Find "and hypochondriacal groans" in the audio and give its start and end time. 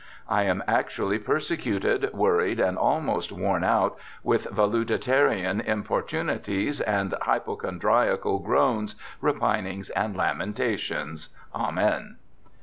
6.81-8.95